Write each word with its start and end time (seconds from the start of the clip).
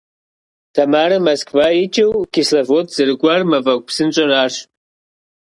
Тамарэ 0.73 1.17
Москва 1.27 1.67
икӏыу 1.83 2.15
Кисловодск 2.33 2.93
зэрыкӏуар 2.95 3.41
мафӏэгу 3.49 3.85
псынщӏэр 3.87 4.31
арщ. 4.43 4.55